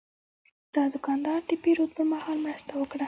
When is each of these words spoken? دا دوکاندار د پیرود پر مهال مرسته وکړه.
دا 0.75 0.83
دوکاندار 0.93 1.39
د 1.49 1.51
پیرود 1.63 1.91
پر 1.95 2.05
مهال 2.13 2.37
مرسته 2.45 2.71
وکړه. 2.75 2.99